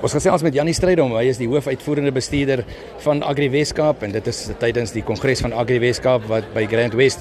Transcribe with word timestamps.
Ons 0.00 0.14
gesels 0.16 0.40
met 0.40 0.54
Janie 0.56 0.72
Strydom, 0.72 1.10
hy 1.12 1.26
is 1.28 1.36
die 1.36 1.46
hoofuitvoerende 1.50 2.12
bestuurder 2.16 2.62
van 3.04 3.18
Agri 3.20 3.50
Weskaap 3.52 4.00
en 4.06 4.14
dit 4.14 4.30
is 4.32 4.38
tydens 4.62 4.94
die 4.94 5.02
kongres 5.04 5.42
van 5.44 5.52
Agri 5.52 5.76
Weskaap 5.82 6.24
wat 6.30 6.48
by 6.54 6.62
Grand 6.70 6.96
West 6.96 7.20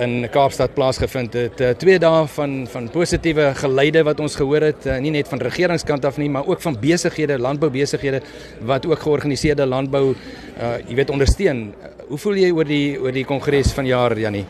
in 0.00 0.24
Kaapstad 0.32 0.72
plaasgevind 0.72 1.36
het. 1.36 1.60
Uh, 1.60 1.74
twee 1.76 2.00
dae 2.00 2.24
van 2.38 2.56
van 2.72 2.88
positiewe 2.96 3.50
geleide 3.60 4.06
wat 4.08 4.24
ons 4.24 4.38
gehoor 4.40 4.70
het, 4.70 4.88
uh, 4.88 4.96
nie 5.04 5.12
net 5.12 5.28
van 5.28 5.44
regeringskant 5.44 6.08
af 6.08 6.16
nie, 6.16 6.32
maar 6.32 6.48
ook 6.48 6.64
van 6.64 6.80
besighede, 6.80 7.36
landboubesighede 7.36 8.24
wat 8.72 8.88
ook 8.88 9.04
georganiseerde 9.04 9.68
landbou 9.68 10.06
uh 10.14 10.74
jy 10.88 10.96
weet 10.96 11.12
ondersteun. 11.12 11.66
Hoe 12.08 12.24
voel 12.24 12.40
jy 12.40 12.52
oor 12.56 12.72
die 12.72 12.86
oor 13.04 13.12
die 13.12 13.28
kongres 13.28 13.76
van 13.76 13.84
jaar 13.84 14.16
Janie? 14.16 14.46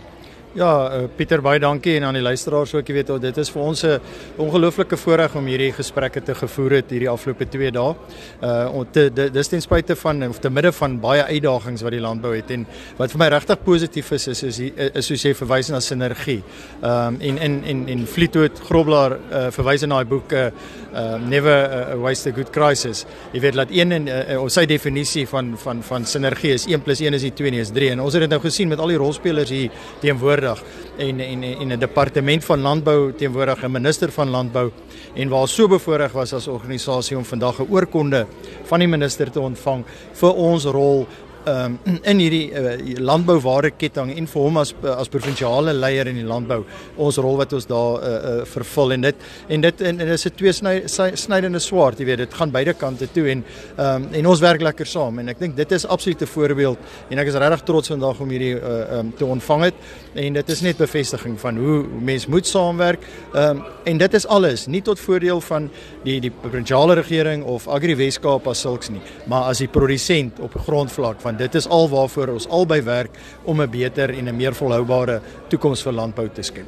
Ja, 0.54 0.86
uh, 0.86 1.06
Pieter 1.10 1.40
baie 1.42 1.58
dankie 1.58 1.96
en 1.98 2.04
aan 2.06 2.14
die 2.14 2.22
luisteraars 2.22 2.76
ook, 2.76 2.86
jy 2.86 2.94
weet, 3.00 3.08
dit 3.24 3.38
is 3.42 3.48
vir 3.50 3.62
ons 3.62 3.80
'n 3.82 3.98
ongelooflike 4.38 4.96
voorreg 4.96 5.34
om 5.34 5.46
hierdie 5.50 5.72
gesprekke 5.74 6.22
te 6.22 6.34
gevoer 6.34 6.76
het 6.78 6.90
hierdie 6.90 7.10
afgelope 7.10 7.48
2 7.50 7.70
dae. 7.72 7.94
Uh 8.40 9.30
dis 9.32 9.48
ten 9.48 9.60
spyte 9.60 9.96
van 9.96 10.28
of 10.28 10.38
te 10.38 10.50
midde 10.50 10.70
van 10.72 11.00
baie 11.00 11.24
uitdagings 11.24 11.82
wat 11.82 11.90
die 11.90 12.00
landbou 12.00 12.36
het 12.36 12.50
en 12.50 12.66
wat 12.98 13.10
vir 13.10 13.18
my 13.18 13.28
regtig 13.28 13.64
positief 13.64 14.12
is 14.12 14.28
is 14.28 14.42
is, 14.42 14.60
is 14.94 15.06
soos 15.06 15.22
jy 15.22 15.34
verwys 15.34 15.70
na 15.70 15.80
sinergie. 15.80 16.42
Ehm 16.82 17.14
um, 17.14 17.20
en 17.20 17.38
in 17.38 17.64
en 17.64 17.88
en 17.88 18.06
Fleetwood 18.06 18.60
Groblaar 18.60 19.18
uh, 19.32 19.50
verwys 19.50 19.82
in 19.82 19.88
daai 19.88 20.04
boek 20.04 20.32
uh, 20.32 20.50
uh, 20.94 21.18
Never 21.28 21.90
a 21.92 21.96
Waste 21.96 22.28
a 22.28 22.32
Good 22.32 22.50
Crisis. 22.50 23.06
Jy 23.32 23.40
weet 23.40 23.54
dat 23.54 23.68
een 23.70 23.92
en 23.92 24.06
uh, 24.06 24.40
ons 24.40 24.52
sy 24.52 24.66
definisie 24.66 25.26
van 25.26 25.58
van 25.58 25.82
van 25.82 26.04
sinergie 26.04 26.52
is 26.52 26.66
1 26.66 26.82
+ 26.84 27.00
1 27.00 27.14
is 27.14 27.22
nie 27.22 27.32
2 27.32 27.50
nie, 27.50 27.60
is 27.60 27.70
3 27.70 27.90
en 27.90 28.00
ons 28.00 28.12
het 28.12 28.22
dit 28.22 28.30
nou 28.30 28.40
gesien 28.40 28.68
met 28.68 28.78
al 28.78 28.88
die 28.88 28.96
rolspelers 28.96 29.50
hier 29.50 29.70
teenwoordig 30.00 30.43
teenwoordig 30.44 30.62
en 30.96 31.20
en 31.20 31.42
en 31.42 31.72
'n 31.72 31.78
departement 31.78 32.44
van 32.44 32.60
landbou 32.60 33.12
teenwoordig 33.12 33.62
'n 33.62 33.70
minister 33.70 34.12
van 34.12 34.30
landbou 34.30 34.70
en 35.14 35.28
waar 35.28 35.48
so 35.48 35.68
bevoorreg 35.68 36.12
was 36.12 36.32
as 36.32 36.48
organisasie 36.48 37.16
om 37.16 37.24
vandag 37.24 37.60
'n 37.60 37.66
oorkonde 37.70 38.26
van 38.64 38.78
die 38.78 38.88
minister 38.88 39.30
te 39.30 39.40
ontvang 39.40 39.84
vir 40.12 40.34
ons 40.34 40.64
rol 40.64 41.06
um, 41.46 41.78
in 42.02 42.20
hierdie 42.22 42.44
uh, 42.52 42.74
landbouwaardeketting 42.98 44.12
en 44.16 44.28
vir 44.30 44.46
hom 44.46 44.60
as 44.60 44.72
as 44.94 45.10
provinsiale 45.12 45.74
leier 45.76 46.08
in 46.10 46.18
die 46.20 46.26
landbou 46.26 46.62
ons 46.96 47.18
rol 47.22 47.38
wat 47.40 47.52
ons 47.56 47.66
daar 47.70 47.98
uh, 47.98 48.12
uh, 48.14 48.34
vervul 48.48 48.94
en 48.96 49.06
dit 49.08 49.26
en 49.56 49.66
dit 49.66 49.84
en, 49.90 50.00
en 50.00 50.12
is 50.14 50.26
'n 50.26 50.34
twee 50.36 50.52
sny, 50.52 50.74
snydende 50.86 51.60
swaard 51.60 52.00
jy 52.00 52.06
weet 52.06 52.24
dit 52.24 52.34
gaan 52.34 52.50
beide 52.50 52.74
kante 52.74 53.08
toe 53.12 53.28
en 53.30 53.44
um, 53.78 54.08
en 54.12 54.26
ons 54.26 54.40
werk 54.40 54.62
lekker 54.62 54.86
saam 54.86 55.18
en 55.18 55.28
ek 55.28 55.38
dink 55.38 55.56
dit 55.56 55.72
is 55.72 55.86
absoluut 55.86 56.22
'n 56.22 56.26
voorbeeld 56.26 56.78
en 57.10 57.18
ek 57.18 57.28
is 57.28 57.34
regtig 57.34 57.64
trots 57.64 57.88
vandag 57.88 58.20
om 58.20 58.30
hierdie 58.30 58.54
uh, 58.56 58.98
um, 58.98 59.12
te 59.16 59.24
ontvang 59.24 59.64
het 59.64 59.74
en 60.14 60.32
dit 60.32 60.48
is 60.48 60.60
net 60.60 60.76
bevestiging 60.76 61.40
van 61.40 61.56
hoe 61.56 61.84
mens 62.00 62.26
moet 62.26 62.46
saamwerk 62.46 63.00
um, 63.34 63.62
en 63.84 63.98
dit 63.98 64.14
is 64.14 64.26
alles 64.26 64.66
nie 64.66 64.82
tot 64.82 65.00
voordeel 65.00 65.40
van 65.40 65.70
die 66.04 66.20
die 66.20 66.30
provinsiale 66.30 66.94
regering 66.94 67.44
of 67.44 67.68
Agri 67.68 67.96
Weskaap 67.96 68.46
as 68.46 68.60
sulks 68.60 68.90
nie 68.90 69.02
maar 69.26 69.50
as 69.50 69.58
die 69.58 69.68
produsent 69.68 70.40
op 70.40 70.54
grondvlak 70.66 71.20
van 71.20 71.33
want 71.34 71.50
dit 71.50 71.60
is 71.60 71.66
al 71.66 71.88
waarvoor 71.90 72.36
ons 72.36 72.46
albei 72.48 72.80
werk 72.82 73.18
om 73.44 73.60
'n 73.60 73.70
beter 73.70 74.10
en 74.10 74.28
'n 74.28 74.36
meer 74.36 74.54
volhoubare 74.54 75.20
toekoms 75.48 75.82
vir 75.82 75.92
landbou 75.92 76.28
te 76.28 76.42
skep. 76.42 76.66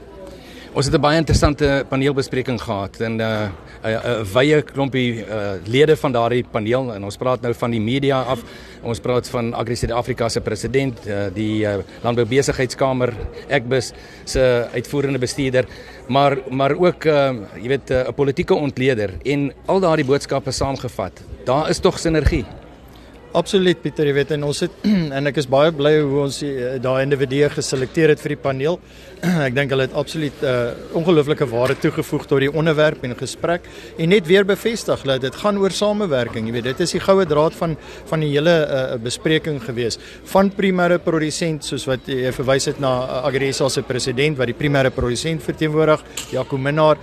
Ons 0.74 0.86
het 0.86 0.94
'n 0.94 1.00
baie 1.00 1.16
interessante 1.16 1.84
paneelbespreking 1.88 2.60
gehad 2.60 3.00
en 3.00 3.16
'n 3.16 3.20
uh, 3.20 3.48
'n 3.84 3.88
uh, 3.88 3.92
uh, 3.92 4.24
wye 4.34 4.62
klompie 4.62 5.24
uh, 5.24 5.52
lede 5.64 5.96
van 5.96 6.12
daardie 6.12 6.44
paneel 6.50 6.94
en 6.94 7.04
ons 7.04 7.16
praat 7.16 7.40
nou 7.40 7.54
van 7.54 7.70
die 7.70 7.80
media 7.80 8.20
af. 8.20 8.42
Ons 8.82 9.00
praat 9.00 9.28
van 9.28 9.54
Agri 9.54 9.76
Suid-Afrika 9.76 10.28
se 10.28 10.40
president, 10.40 11.06
uh, 11.06 11.26
die 11.34 11.64
uh, 11.64 11.76
Landboubesigheidskamer, 12.02 13.14
Ekbus 13.48 13.92
se 14.24 14.68
uitvoerende 14.74 15.18
bestuurder, 15.18 15.64
maar 16.08 16.38
maar 16.50 16.72
ook 16.72 17.04
uh, 17.04 17.32
jy 17.62 17.68
weet 17.68 17.90
'n 17.90 17.92
uh, 17.92 18.12
politieke 18.14 18.54
ontleder 18.54 19.10
en 19.24 19.52
al 19.66 19.80
daardie 19.80 20.06
boodskappe 20.06 20.50
saamgevat. 20.50 21.22
Daar 21.44 21.70
is 21.70 21.78
tog 21.78 21.98
sinergie. 21.98 22.44
Absoluut 23.36 23.82
Pieter, 23.84 24.08
jy 24.08 24.14
weet 24.16 24.30
en 24.32 24.46
ons 24.48 24.62
het 24.64 24.84
en 25.18 25.28
ek 25.28 25.42
is 25.42 25.48
baie 25.52 25.68
bly 25.76 25.90
hoe 25.98 26.22
ons 26.22 26.38
eh, 26.46 26.78
daai 26.80 27.02
individue 27.02 27.50
geselekteer 27.52 28.14
het 28.14 28.22
vir 28.22 28.32
die 28.32 28.38
paneel. 28.40 28.78
ek 29.48 29.52
dink 29.58 29.74
hulle 29.74 29.84
het 29.84 29.96
absoluut 30.00 30.40
'n 30.40 30.46
uh, 30.48 30.54
eh, 30.70 30.94
ongelooflike 30.96 31.48
waarde 31.50 31.76
toegevoeg 31.82 32.24
tot 32.30 32.40
die 32.40 32.48
onderwerp 32.48 33.04
en 33.04 33.12
gesprek 33.18 33.68
en 33.98 34.08
net 34.08 34.24
weer 34.26 34.48
bevestig 34.48 35.04
dat 35.04 35.20
dit 35.20 35.36
gaan 35.42 35.60
oor 35.60 35.70
samewerking. 35.70 36.48
Jy 36.48 36.56
weet, 36.56 36.68
dit 36.72 36.80
is 36.80 36.96
die 36.96 37.04
goue 37.04 37.28
draad 37.28 37.52
van 37.60 37.76
van 38.08 38.24
die 38.24 38.32
hele 38.32 38.56
uh, 38.56 38.96
bespreking 38.96 39.60
gewees. 39.60 40.00
Van 40.32 40.48
primêre 40.48 40.98
produsent 40.98 41.64
soos 41.64 41.84
wat 41.84 42.08
jy 42.08 42.32
verwys 42.32 42.72
het 42.72 42.80
na 42.80 42.92
uh, 43.04 43.22
Agresa 43.28 43.68
se 43.68 43.82
president 43.82 44.38
wat 44.38 44.48
die 44.48 44.56
primêre 44.56 44.90
produsent 44.90 45.44
verteenwoordig, 45.44 46.00
Jaco 46.32 46.56
Minnar, 46.56 46.96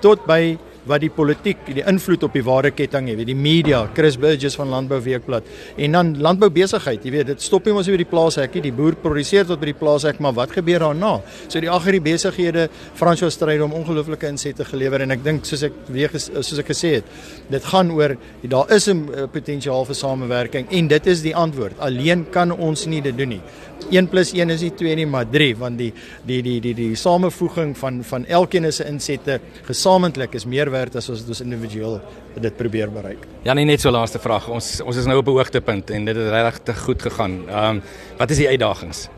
tot 0.00 0.22
by 0.26 0.54
wat 0.88 1.02
die 1.02 1.10
politiek, 1.12 1.64
die 1.66 1.84
invloed 1.86 2.22
op 2.24 2.36
die 2.36 2.44
waardeketting, 2.44 3.10
jy 3.10 3.16
weet, 3.18 3.30
die 3.30 3.36
media, 3.36 3.82
Chris 3.94 4.16
Burgess 4.20 4.56
van 4.56 4.70
Landbou 4.72 5.00
Weekblad 5.04 5.48
en 5.76 5.96
dan 5.96 6.12
landboubesigheid, 6.22 7.04
jy 7.04 7.14
weet, 7.14 7.26
dit 7.34 7.42
stop 7.44 7.66
nie 7.66 7.74
ons 7.76 7.88
oor 7.90 8.00
die 8.00 8.08
plaashekkie, 8.08 8.62
die 8.64 8.72
boer 8.74 8.96
produseer 9.00 9.48
tot 9.48 9.60
by 9.60 9.70
die 9.72 9.78
plaashek, 9.80 10.20
maar 10.20 10.36
wat 10.38 10.54
gebeur 10.56 10.86
daarna? 10.86 11.16
So 11.48 11.60
die 11.62 11.70
agri 11.70 12.00
besighede, 12.04 12.68
François 12.98 13.32
Stryd 13.34 13.62
om 13.64 13.74
ongelooflike 13.76 14.28
insette 14.30 14.64
gelewer 14.68 15.04
en 15.04 15.16
ek 15.16 15.24
dink 15.24 15.48
soos 15.48 15.66
ek 15.68 15.76
weer 15.92 16.12
soos 16.16 16.58
ek 16.60 16.72
gesê 16.72 16.96
het, 16.98 17.16
dit 17.50 17.70
gaan 17.72 17.90
oor 17.96 18.16
daar 18.42 18.70
is 18.72 18.88
'n 18.88 19.08
uh, 19.08 19.26
potensiaal 19.26 19.84
vir 19.84 19.94
samewerking 19.94 20.66
en 20.70 20.88
dit 20.88 21.06
is 21.06 21.22
die 21.22 21.34
antwoord. 21.36 21.78
Alleen 21.78 22.26
kan 22.30 22.50
ons 22.52 22.86
nie 22.86 23.00
dit 23.00 23.16
doen 23.16 23.28
nie. 23.28 23.42
1 23.90 24.08
+ 24.10 24.34
1 24.34 24.50
is 24.50 24.60
nie 24.62 24.70
2 24.70 24.94
nie, 24.96 25.06
maar 25.06 25.26
3 25.30 25.56
want 25.56 25.78
die 25.78 25.92
die 26.26 26.42
die 26.42 26.60
die 26.60 26.74
die 26.74 26.94
samevoeging 26.94 27.76
van 27.76 28.04
van 28.04 28.26
elkeen 28.26 28.72
se 28.72 28.84
insette 28.84 29.40
gesamentlik 29.66 30.34
is 30.34 30.46
meer 30.46 30.69
werd 30.70 30.96
as 30.96 31.10
as 31.10 31.26
ons 31.28 31.40
individueel 31.40 32.00
dit 32.40 32.56
probeer 32.56 32.92
bereik. 32.92 33.26
Ja, 33.42 33.52
nee, 33.52 33.64
net 33.64 33.80
so 33.80 33.90
laaste 33.90 34.18
vraag. 34.18 34.48
Ons 34.48 34.80
ons 34.80 34.96
is 34.96 35.06
nou 35.06 35.18
op 35.18 35.26
'n 35.26 35.30
hoogtepunt 35.30 35.90
en 35.90 36.04
dit 36.04 36.16
het 36.16 36.30
regtig 36.30 36.78
goed 36.80 37.02
gegaan. 37.02 37.48
Ehm 37.48 37.76
um, 37.76 37.82
wat 38.18 38.30
is 38.30 38.36
die 38.36 38.48
uitdagings? 38.48 39.08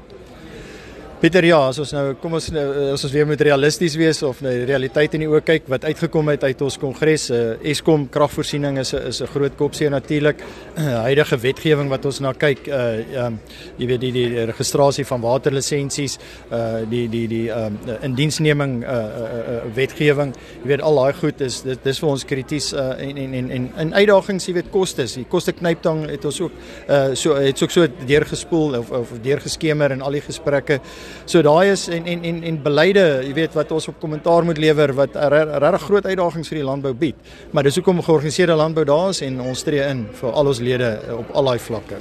Pieter 1.23 1.45
ja, 1.47 1.61
as 1.71 1.77
ons 1.79 1.93
nou 1.95 2.17
kom 2.19 2.33
ons 2.35 2.49
nou 2.51 2.63
as 2.97 3.05
ons 3.07 3.13
weer 3.15 3.27
moet 3.31 3.43
realisties 3.47 3.95
wees 3.95 4.19
of 4.27 4.41
na 4.43 4.51
die 4.57 4.65
realiteit 4.67 5.13
in 5.15 5.23
die 5.23 5.29
oë 5.31 5.45
kyk 5.47 5.69
wat 5.71 5.85
uitgekom 5.87 6.33
het 6.33 6.43
uit 6.43 6.63
ons 6.67 6.77
kongres, 6.83 7.29
uh, 7.31 7.43
Eskom 7.71 8.09
kragvoorsiening 8.11 8.81
is 8.83 8.91
is 8.99 9.21
'n 9.23 9.31
groot 9.31 9.55
kopseë 9.55 9.93
natuurlik. 9.95 10.43
Uh, 10.75 10.99
huidige 11.07 11.39
wetgewing 11.39 11.93
wat 11.95 12.05
ons 12.11 12.19
na 12.21 12.33
kyk, 12.33 12.67
uh 12.67 13.27
um, 13.27 13.39
jy 13.79 13.87
weet 13.87 14.01
die 14.01 14.11
die 14.13 14.47
registrasie 14.51 15.05
van 15.05 15.21
waterlisensies, 15.21 16.19
uh 16.51 16.83
die 16.91 17.07
die 17.07 17.29
die 17.29 17.49
um 17.55 17.79
indiensneming 18.03 18.83
uh, 18.83 18.91
uh, 18.91 19.23
uh 19.55 19.75
wetgewing, 19.77 20.35
jy 20.65 20.69
weet 20.75 20.83
al 20.83 20.97
daai 20.97 21.13
goed 21.13 21.41
is 21.41 21.63
dit 21.63 21.85
dis 21.85 22.03
vir 22.03 22.09
ons 22.09 22.25
krities 22.25 22.73
uh 22.73 22.99
en 22.99 23.17
en 23.17 23.35
en 23.35 23.51
en 23.51 23.71
in 23.79 23.95
uitdagings, 23.95 24.49
jy 24.49 24.55
weet 24.55 24.73
kostes. 24.73 25.15
Die 25.15 25.29
koste 25.31 25.53
knyptang 25.53 26.11
het 26.11 26.25
ons 26.25 26.41
ook 26.41 26.53
uh 26.89 27.15
so 27.15 27.39
het 27.39 27.63
ook 27.63 27.71
so 27.71 27.87
deurgespoel 28.07 28.79
of 28.79 28.91
of 28.91 29.09
deurgeskemer 29.23 29.93
in 29.93 30.03
al 30.03 30.11
die 30.11 30.27
gesprekke. 30.27 30.81
So 31.25 31.43
daai 31.43 31.73
is 31.73 31.89
en 31.89 32.07
en 32.07 32.25
en 32.25 32.43
en 32.51 32.63
beleide, 32.63 33.05
jy 33.27 33.35
weet 33.35 33.55
wat 33.59 33.73
ons 33.73 33.89
op 33.89 34.01
kommentaar 34.01 34.45
moet 34.45 34.59
lewer 34.59 34.95
wat 34.99 35.17
regtig 35.17 35.87
groot 35.89 36.07
uitdagings 36.07 36.49
vir 36.53 36.63
die 36.63 36.67
landbou 36.67 36.95
bied. 36.95 37.17
Maar 37.53 37.69
dis 37.69 37.79
hoekom 37.81 38.03
georganiseerde 38.03 38.57
landbou 38.59 38.85
daar 38.85 39.11
is 39.11 39.23
en 39.23 39.41
ons 39.41 39.63
tree 39.63 39.85
in 39.89 40.07
vir 40.21 40.33
al 40.33 40.53
ons 40.53 40.61
lede 40.61 40.93
op 41.19 41.35
al 41.35 41.53
daai 41.53 41.59
vlakke. 41.59 42.01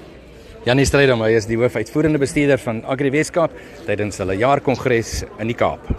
Janie 0.66 0.85
Strydom, 0.85 1.23
hy 1.25 1.33
is 1.39 1.47
die 1.49 1.57
hoofuitvoerende 1.57 2.22
bestuurder 2.22 2.61
van 2.61 2.83
Agri 2.85 3.09
Weskaap 3.09 3.55
tydens 3.88 4.22
hulle 4.22 4.38
jaarkongres 4.38 5.23
in 5.39 5.49
die 5.49 5.57
Kaap. 5.57 5.89